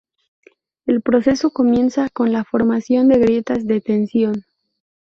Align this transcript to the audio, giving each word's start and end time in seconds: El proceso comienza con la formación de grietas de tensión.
El 0.87 1.03
proceso 1.03 1.51
comienza 1.51 2.09
con 2.09 2.31
la 2.31 2.43
formación 2.43 3.07
de 3.07 3.19
grietas 3.19 3.67
de 3.67 3.81
tensión. 3.81 4.45